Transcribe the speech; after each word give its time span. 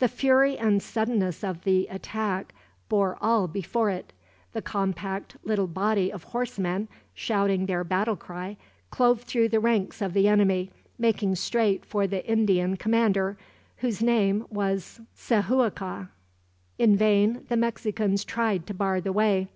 The 0.00 0.08
fury 0.08 0.58
and 0.58 0.82
suddenness 0.82 1.42
of 1.42 1.64
the 1.64 1.86
attack 1.86 2.54
bore 2.90 3.16
all 3.22 3.48
before 3.48 3.88
it. 3.88 4.12
The 4.52 4.60
compact 4.60 5.36
little 5.44 5.66
body 5.66 6.12
of 6.12 6.24
horsemen, 6.24 6.88
shouting 7.14 7.64
their 7.64 7.82
battle 7.82 8.14
cry, 8.16 8.58
clove 8.90 9.22
through 9.22 9.48
the 9.48 9.60
ranks 9.60 10.02
of 10.02 10.12
the 10.12 10.28
enemy, 10.28 10.70
making 10.98 11.36
straight 11.36 11.86
for 11.86 12.06
the 12.06 12.22
Indian 12.30 12.76
commander, 12.76 13.38
whose 13.78 14.02
name 14.02 14.44
was 14.50 15.00
Cihuaca. 15.16 16.10
In 16.78 16.94
vain 16.94 17.46
the 17.48 17.56
Mexicans 17.56 18.26
tried 18.26 18.66
to 18.66 18.74
bar 18.74 19.00
the 19.00 19.10
way. 19.10 19.48